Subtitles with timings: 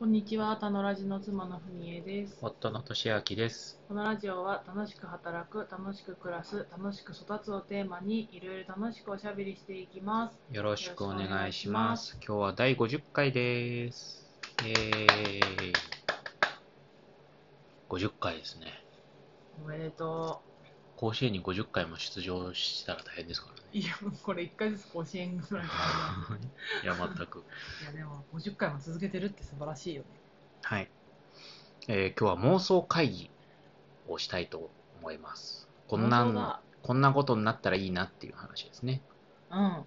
[0.00, 2.38] こんにちは、たのラジの妻のふみえです。
[2.40, 3.78] 夫の俊明です。
[3.86, 10.38] このラジオは楽しく働く、楽しく暮らす、楽しく育つをテーマにいろいろ楽しくおしゃべりしていきます。
[10.50, 12.16] よろしくお願いします。
[12.26, 14.24] 今日は第50回です。
[14.64, 15.72] イエーイ。
[17.90, 18.72] 50回ですね。
[19.62, 20.40] おめでと
[21.00, 23.62] 甲子園に50回も出場したら大変ですからね。
[23.72, 23.78] う。
[23.78, 25.72] いや、もうこれ1回ずつ甲子園ぐらいか
[26.84, 27.38] いや、全く。
[27.38, 27.44] な。
[27.84, 30.08] いや、でも50回も続けてるって素晴らしいよね。
[30.62, 30.90] はい。
[31.88, 33.30] えー今日は妄想会議
[34.08, 35.70] をしたいと思います。
[35.88, 39.00] こんなこんなことになったらいいなっていう話ですね。
[39.50, 39.84] うん。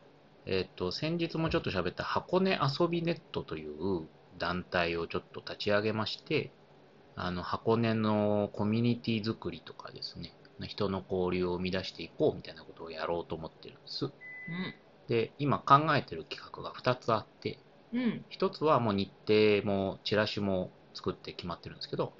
[0.47, 4.07] えっ、と、先日もちょっと喋った箱根遊びネットという
[4.39, 6.51] 団体をちょっと立ち上げまして、
[7.15, 10.33] あの、箱根のコミュニティ作りとかですね、
[10.67, 14.11] 人の交流を生み出していこうみたいなことをやろうと思ってるんです。
[15.07, 17.59] で、今考えてる企画が2つあって、
[17.91, 18.03] うん。
[18.03, 18.25] うん。
[18.29, 22.13] 1つはもう日程もチラシも作って決まってるんですけど、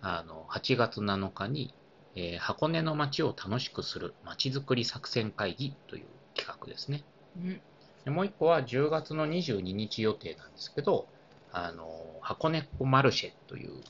[0.00, 1.74] あの、8月7日に、
[2.14, 7.04] えー箱根の街を楽しくする街づくり作戦会議という企画ですね。
[7.36, 7.62] うん。
[8.04, 11.08] でもう一個は10月の22日予定なんですけど、
[11.50, 13.84] あの、箱根っこマルシェという、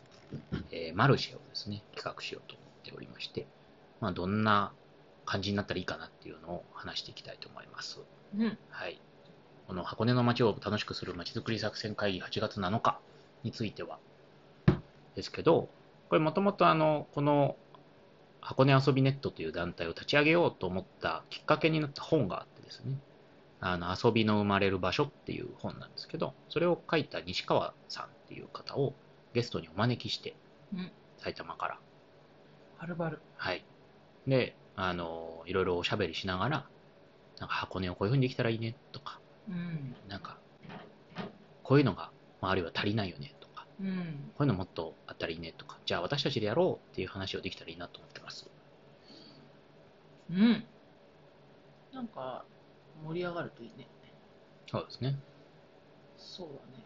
[0.70, 3.48] えーマルシェをですね、企画しようと思っておりまして、
[4.00, 4.72] まあ、どんな
[5.24, 8.00] 感じになったらいいかなっていうのを話していきたいと思います。
[8.36, 8.58] うん。
[8.70, 9.00] はい。
[9.66, 12.98] この箱根の街を楽しくする街づくり作戦会議8月7日
[13.44, 13.98] については、
[15.14, 15.68] ですけど、
[16.08, 17.56] これもともとあの、この
[18.40, 22.96] 箱根遊びネットという団体を立ち上げようと思ったきっかけになった本があってですね、
[23.60, 28.94] あの、遊びの生まれる場所っていう本なんですけど、それを書いた西川さんっていう方を
[29.34, 30.34] ゲストにお招きして、
[30.74, 31.78] うん埼玉から、
[32.78, 33.20] はるばる。
[33.36, 33.62] はい。
[34.26, 36.66] で、あの、いろいろおしゃべりしながら、
[37.38, 39.94] なんか箱根をこういう風にできたらいいねとか、うん。
[40.08, 40.38] なんか、
[41.62, 44.32] こういうのが、まあ、あるいは足りないよねとか、うん。
[44.36, 48.46] こういうのもっとあったらいいねとか、じゃあ私たちでやろうっていう話をできたらいいなと思ってます。
[50.30, 50.64] うん。
[51.92, 52.44] なんか、
[53.04, 53.88] 盛り上がるといいね。
[54.70, 55.16] そうですね。
[56.16, 56.84] そうだね。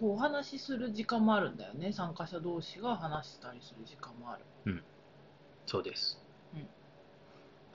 [0.00, 1.92] こうお話しする時間もあるんだよね。
[1.92, 4.44] 参加者同士が話したりする時間もある。
[5.66, 6.25] そうです。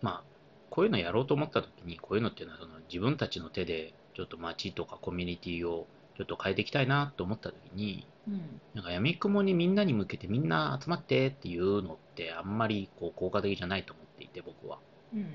[0.01, 0.23] うんまあ、
[0.69, 8.62] こういうのやろうと思った時に、こういうのっていうのはその自分たちの手でちょっと街とかコミュニティをちょっと変えていきたいなと思った時に、うん。
[8.73, 14.79] なんか闇雲にみんなに向けてみんな集まってっていうのってあんまりこう効果的じゃないと思っていて僕は。
[15.13, 15.25] うん。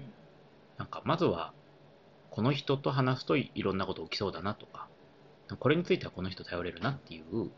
[0.78, 1.52] なんかまずは
[2.30, 4.88] この人と話すといろんなこと起きそうだなとか、
[5.58, 7.50] これについてはこの人頼れるなっていう、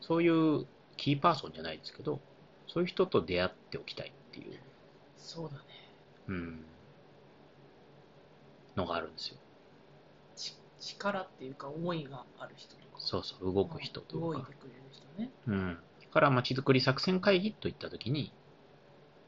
[0.00, 0.66] そういう
[0.96, 2.20] キーパーソンじゃないですけど、
[2.68, 4.60] そういう人と出会っておきたいっていう、
[5.16, 5.75] そうだね。
[6.28, 6.64] うん、
[8.76, 9.36] のがあるんですよ。
[10.34, 12.98] ち力っていうか思いがある人とか。
[12.98, 14.42] そうそう、動く人とか動いて。
[14.54, 15.30] くれる人ね。
[15.46, 15.78] うん。
[16.02, 18.32] だからまちづくり作戦会議といったときに、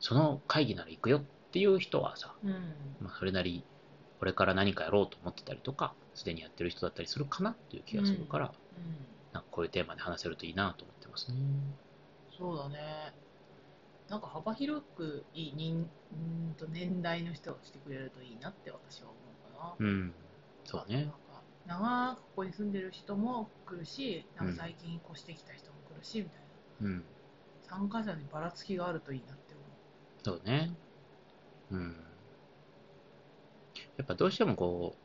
[0.00, 2.52] その会議なら行くよっていう人はさ、うん。
[3.00, 3.64] まあ、それなり、
[4.18, 9.06] これから何かやろうと思ってたりとか、すでにやってる人だったりするかなっていう気がするから、うん。
[9.32, 11.36] なんかこういうテーマで話せるといいなと思ってますね。
[12.36, 13.12] そうだね。
[14.08, 16.16] なんか幅広くいい人う
[16.50, 19.78] んと年代の人が来てくれるといいなって私は思うかな。
[19.78, 20.14] うん。
[20.64, 21.12] そうねなん。
[21.12, 26.46] か長くここに住んでる人も来るし、なんか最近越してきた人も来るし、みたいな。
[26.80, 27.04] うん。
[27.62, 29.66] 参加者にばらつきがあるといいなって思う。
[30.22, 30.76] そうね。
[31.70, 31.96] うん。
[33.98, 35.04] やっぱどうしてもこう、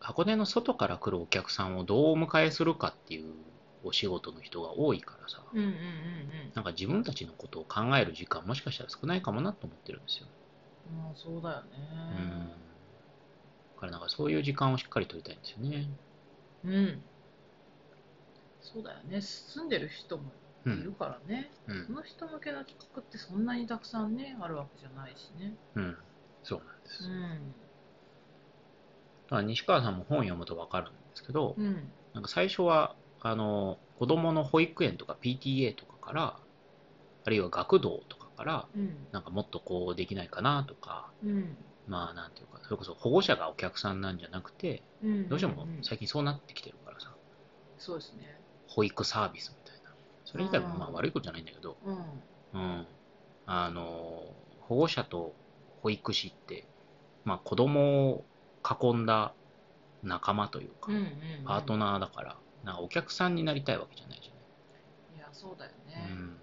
[0.00, 3.49] 箱根の外から来るお客さんをどうお迎えするかっていう
[3.82, 10.28] お仕事の人が多いからさ、うんうんうんなんか自分たちのことを考える時間もしかしたら少ないかもなと思ってるんですよ。
[10.86, 10.96] うん。
[10.96, 11.64] まあそうだよ
[12.10, 12.18] うん。
[12.18, 12.52] ね。
[13.74, 15.88] だからなんかそういう時間をしっかり取りたいんですよね。
[16.64, 17.02] うん。
[18.60, 19.20] そうだよね。
[19.20, 20.32] 住んでる人も
[20.64, 20.94] ういるん。
[20.94, 21.50] からね。
[21.66, 21.86] うん。
[21.86, 25.56] その人向けの企画ってそんなにたくさんね、あるわけじゃないしね。
[25.74, 25.96] うん。
[26.42, 27.02] そうなんです。
[27.02, 27.54] だうん。
[29.28, 31.92] から西川さんも本読むとわかるんですけど、うん。
[32.14, 36.40] なんか最初は、あの、子供の保育園とか PTA とかから、
[37.24, 39.08] あるいは学童とかから、うん。
[39.12, 41.56] なんかもっとこうできないかなとか、うん。
[41.86, 45.28] まあなんていうか、それこそ保護者がお客さんなんじゃなくて、うん。
[45.28, 47.14] どうしてもんん最近そうなってきてるからさ、
[47.78, 48.40] そうですね。
[48.68, 49.90] 保育サービスみたいな。
[50.24, 52.22] それ自体もまあうん悪いことじゃないんだけど、うん。
[52.52, 52.86] うん。
[53.46, 53.82] あの、
[54.60, 55.34] 保護者と
[55.82, 56.68] 保育士って、
[57.24, 58.26] まあ子供を
[58.64, 59.34] 囲んだ
[60.02, 61.44] 仲間というかうん、うん、うん。
[61.44, 65.16] パートナーだから、なんかお客さんになりたいわけじゃないじゃない。
[65.16, 65.96] いや、そうだようね。
[66.14, 66.36] ん、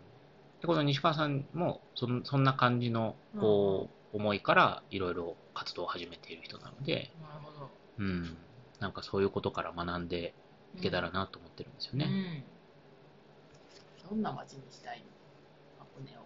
[0.62, 7.69] でこの西川さんもそんそんな感じのこう、思いからいろいろ活動を始めている人なので、なるほど。
[8.00, 8.38] うん、
[8.80, 10.34] なんかそういうことから学んで
[10.75, 12.06] いけたらなと思ってるんですよね。
[14.06, 14.10] うん。
[14.10, 15.06] どんな街にしたいの？
[15.80, 16.22] 箱根を。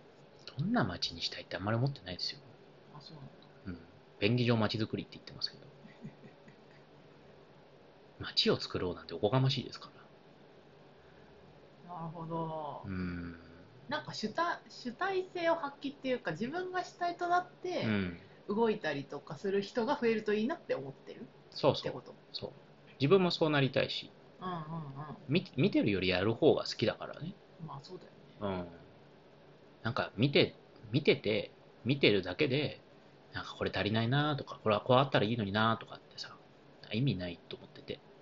[0.58, 2.40] どんな街にしたいってあんまり思ってないですよ。
[2.96, 3.32] あ、そうなんだ。
[3.68, 3.78] うん。
[4.20, 5.64] 便宜上街づくりって言ってますけど。
[8.22, 9.90] 街を作ろうなんておこがましいですか
[11.88, 11.94] ら。
[11.94, 12.82] なるほど。
[12.86, 13.36] うん。
[13.90, 18.18] なんか主体主体性を発揮っていうか自分が主体となってうん。
[18.50, 21.26] 動いたりとかする人が増えるといいなって思ってる？
[21.52, 21.82] そうそう。
[21.82, 22.14] ってこと？
[22.34, 22.52] そう。
[23.00, 24.62] 自分もそうなりたいし、うんうんうん。
[25.30, 27.34] 見見てるよりやる方が好きだからね。
[27.66, 28.60] まあそうだよね。
[28.60, 28.68] うん。
[29.84, 30.56] なんか見て、
[30.92, 31.52] 見てて、
[31.86, 32.82] 見てるだけで、
[33.32, 36.36] なんかこれ足りないなとか、これはこうあったらいいのになとかってさ、
[36.92, 37.70] 意味ないと思っ。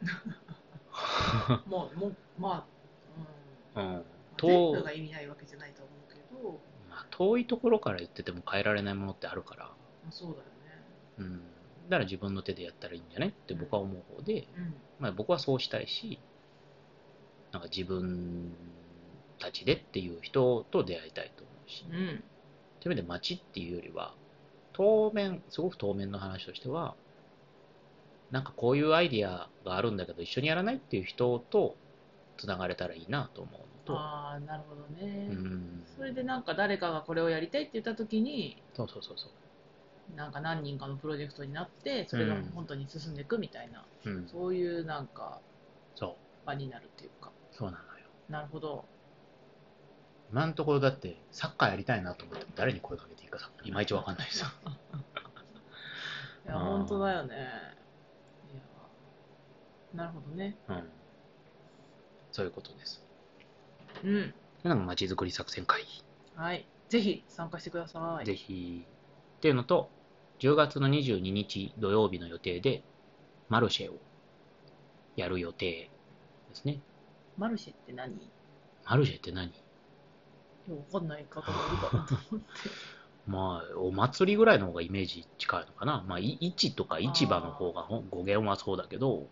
[1.66, 2.66] もう、もう、まあ、
[3.76, 3.84] うん。
[3.84, 3.94] うん。
[3.94, 4.04] まあ
[4.38, 6.60] と全部が意味ないわけじゃないと思うけど、
[6.90, 10.46] まあ、遠いところから言ってても変えられないものってあるから、まあ、そうだよね。
[11.18, 11.42] うん。
[11.90, 14.74] だから自分の手でやったらいいんじゃないって僕は思う方で、うん。
[15.00, 16.20] まあ、僕はそうしたいし、
[17.52, 18.54] なんか自分
[19.40, 22.24] たちでっていう人と出会いたいと思うし、うん。
[22.80, 24.14] という意味で街っていうよりは、
[24.74, 26.96] 当面、すごく当面の話としては、
[28.32, 31.76] なんかこういうアイディアがあるんだけど一緒にやらないっていう人と
[32.38, 35.28] つながれたらいいなと思うのと、ああ、なるほどね。
[35.30, 40.16] うん、それでなんか誰かがこれをやりたいって言った時に、そうそうそうそう。
[40.16, 45.40] なんか何人かのプロジェクトになって、それが本当に進んでいくみたいな、うん、そういうなんか
[46.50, 47.32] 場になるっていうか。
[47.52, 48.06] そうなのよ。
[48.30, 48.86] なるほど。
[50.32, 54.48] 今のところだってサッカーやりたいなと思っても誰に声かけていいかさ、いまいちわかんないですよ。
[56.46, 57.36] いや、本当だよね。
[59.94, 60.58] なるほどね。
[60.68, 60.90] うん。
[62.32, 63.04] そういうことです。
[64.04, 64.34] うん。
[64.64, 65.88] なんか街づくり作戦会議。
[66.36, 66.66] はい。
[66.90, 68.26] ぜひ参加してください。
[68.26, 68.86] ぜひ。
[69.38, 69.90] っていうのと、
[70.40, 72.84] 10月の22日土曜日の予定で、
[73.48, 73.98] マルシェを
[75.16, 75.90] やる予定
[76.50, 76.80] ですね。
[77.38, 78.14] マルシェって何？
[78.14, 78.30] い
[78.86, 79.52] マルシェって何？
[80.70, 82.48] や、わかんない方もいるかなと思って。
[83.28, 86.04] まあ、お祭りぐらいの方がイメージ近いのかな。
[86.08, 89.28] まあ、い市とか市場の方がほ語源はそうだけど、うん。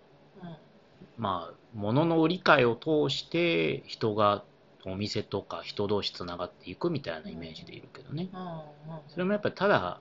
[1.18, 4.44] まあ、物の売り買いを通して人が
[4.86, 8.30] お店とか人同士つながっていくみたいなイメージでいるけどね。
[9.10, 10.00] それもやっぱりただ、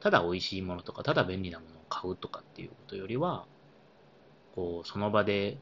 [0.00, 3.46] ただ美味しいものとか、ただ便利なものを買うとかっていうことよりは、
[4.54, 5.58] こう、その場で、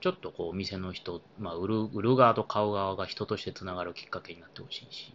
[0.00, 5.12] ちょっとこう、お店の人、まあ、売る、売る側と買う側が人としてつながるきっかけになってほしいし、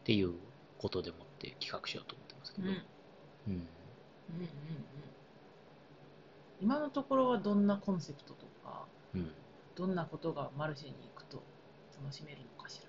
[0.00, 0.32] っていう
[0.78, 2.68] ことでもって企画しようと思ってますけど。
[2.68, 2.82] うん
[3.48, 3.68] うん。
[6.68, 8.84] 今のところはどんなコンセプトとか、
[9.14, 9.32] うん。
[9.74, 11.42] どんなことがマルシェに行くと
[11.98, 12.88] 楽しめるのかしら？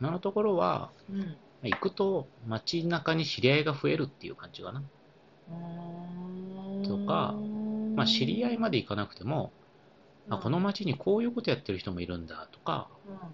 [0.00, 1.36] 今のところは、うん。
[1.62, 4.82] 行くと街中に知り合いが増えるっていう感じかな。
[6.84, 7.36] とか
[7.94, 9.52] まあ、知り合いまで行かなくても、
[10.28, 12.88] あこの街にこういうことやってる人もいるんだとか、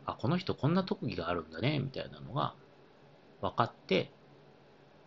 [0.04, 2.54] あこの人こんな特技があるんだねみたいなのが
[3.40, 4.10] 分かって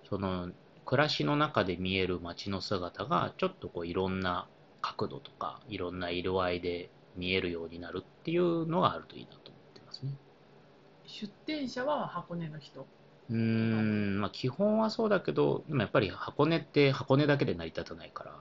[0.09, 0.50] その
[0.83, 4.47] 暮らしの中で見える街の姿がちょっとこういろんな
[4.81, 10.11] 角度とかいろんな色合いで見えるようになるっていうのがあるといいなと思ってますね。
[11.05, 12.85] 出店者は箱根の人。
[13.29, 18.39] うーんまあ基本はそうだけどでもやっぱり箱根って箱根だけで成り立たないから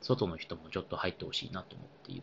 [0.00, 2.22] 外の人もちょっと入ってほしいなと思っている。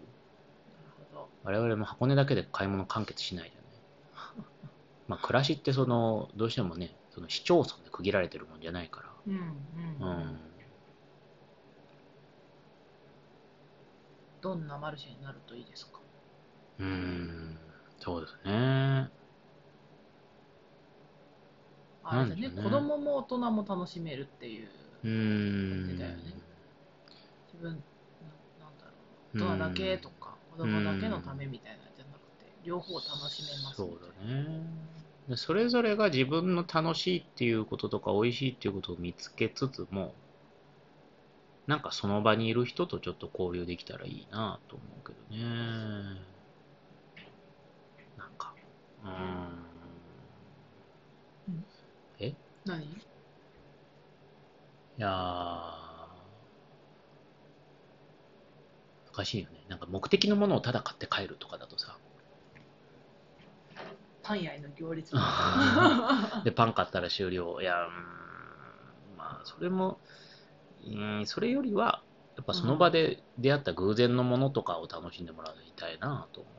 [0.74, 1.30] なるほど。
[1.44, 4.44] 我々も箱根だけで買い物完結しないじゃない。
[5.08, 9.36] まあ、暮らしってその、どうしてもね、その市町村で区切られてるもんじゃないかうん
[10.00, 10.08] ら。
[10.08, 10.12] うん。
[10.12, 10.53] うん。
[14.44, 16.00] どんなマルシェになるといいですか？
[16.80, 17.58] うーん、
[18.00, 19.10] そうですね。
[22.04, 22.50] あれだねね。
[22.62, 24.70] 子供も大人も楽しめるっていう。
[25.04, 26.24] 感じだよね。
[27.54, 28.92] 自分ななんだろ
[29.34, 34.56] う大人だけとか子供だけのためみたいなんじゃなくて両方楽しめますそうだね。
[35.28, 40.14] でそれぞれが自分の楽しいっていうこととか美味しいっていうことを見つけつつも、
[41.68, 45.38] なんかその場にいる人とちょっと交流できたらいいなと思うけどね。
[48.16, 48.56] なんか、
[49.04, 49.64] うーん。
[51.48, 51.66] うん
[52.20, 53.02] えい何
[54.98, 55.14] やー、
[59.16, 59.64] 難しいよね。
[59.70, 62.02] なんか目的のものをただ買って帰るとかだとさ、
[64.22, 65.14] パン屋への行列
[66.44, 67.62] で、パン買ったら終了。
[67.62, 70.02] いや、うーん、まあ、それも、
[70.86, 72.04] うん、それよりは、
[72.36, 76.50] やっぱその場で出会った偶然のものとかを楽しんでもらいたいなと思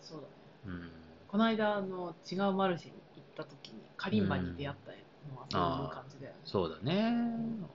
[0.00, 0.28] そうだね
[0.66, 0.68] う。
[0.68, 0.90] うん。
[1.28, 4.92] この間あの違うマルシェに行った時にカリンバに出会った
[5.32, 7.14] のはそういう感じだよねそうだね。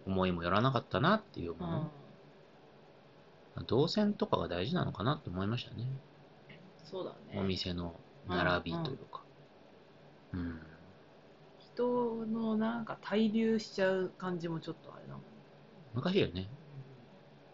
[0.06, 1.92] 思いもよらなかったなっていうもの。
[3.66, 5.88] 動線とかが大事なのかなって思いましたね。
[6.84, 7.44] そうだおね。
[7.44, 7.96] 店の
[8.28, 9.22] 並びというか。
[10.34, 10.62] うん。
[11.60, 15.28] 人のなんか滞留しちゃう感じもちょっとあれだもんね。
[16.02, 16.48] 難しいよね。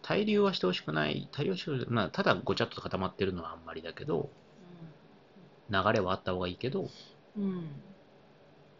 [0.02, 1.28] 滞留はしてほしくない。
[1.32, 1.94] 滞留はしてほしくない。
[1.94, 4.28] まあ、ただごちゃっと固まってるのはあんまりだけど、
[5.70, 6.90] 流れはあった方がいいけど、
[7.36, 7.44] うん。
[7.44, 7.82] うん。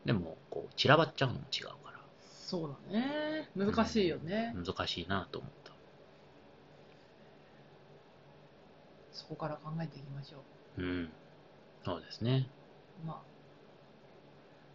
[0.05, 1.99] でも、こう、散らばっちゃうのも違うから、
[2.47, 3.49] そうだね。
[3.57, 4.55] 難しいよね。
[4.55, 5.73] 難しいなと思った。
[9.13, 10.45] そこから考えていきましょ
[10.77, 11.11] うん。
[11.85, 12.49] そうですね。
[13.03, 13.07] う。
[13.07, 13.19] まあ、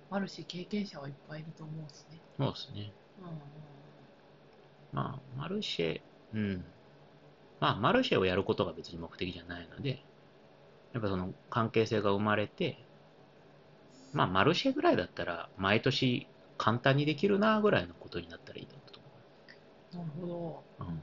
[0.09, 2.19] マルシェ経験者はいっぱいいると思うしね。
[2.37, 2.91] そうですね。
[3.19, 3.78] うんうん
[4.91, 6.01] まあ、マルシェ、
[6.33, 6.65] うん。
[7.59, 9.99] まあ、マルシェをやることが別に目的じゃないので、
[10.93, 12.77] やっぱその関係性が生まれて、
[14.13, 16.27] まあ、マルシェぐらいだったら、毎年
[16.57, 18.83] 簡単にできるなぐらいのことになったらいいと思
[19.93, 20.83] なるほう。
[20.83, 21.01] うん。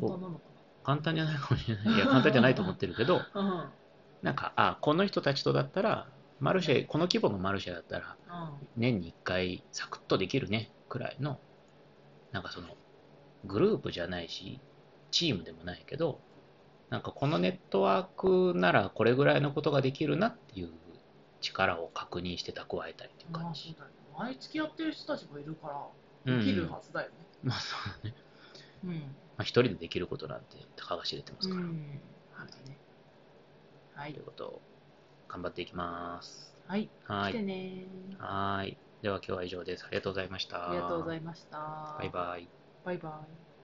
[0.00, 0.08] ど。
[0.08, 0.40] 簡単なのか
[0.84, 1.94] 簡単じゃないかもしれない。
[1.94, 3.40] いや、簡単じゃないと思ってるけど、な。
[3.40, 3.48] うん。
[3.48, 3.68] うん。
[4.22, 6.06] なんか、あ、この人たちとだったら、
[6.40, 8.16] マルシェ、この規模のマルシェだったら、
[8.76, 11.40] 年に1回サクッとできるね、くらいの、
[12.36, 12.76] なんかその、
[13.44, 14.60] グループじゃないし、
[15.10, 16.20] チームでもないけど、
[16.90, 20.70] なんかこのネットワークならこれぐらいのことができるなっていう
[21.40, 23.60] 力を確認して蓄えたいっていうま感じ。
[23.70, 23.96] あそうだよね。
[24.18, 25.90] 毎月やってる人たちもいるか
[26.26, 27.14] うんら、できるはずだよね。
[27.42, 28.16] まあそうだね。
[28.84, 29.16] うん。
[29.36, 31.62] まあ一人でできることなんてたかが知れてますから。
[31.62, 32.00] うん。
[32.32, 32.78] はいね。
[33.94, 34.24] はいという。
[34.26, 34.62] ことを
[35.28, 36.54] 頑張っていきます。
[36.66, 36.90] はい。
[37.04, 37.32] はい。
[37.32, 37.86] 来てね
[38.18, 38.85] はい。
[39.06, 39.84] では今日は以上です。
[39.86, 40.68] ありがとうございました。
[40.68, 41.56] ありがとうございました。
[41.96, 42.50] バイバイ。
[42.82, 43.45] バイバイ。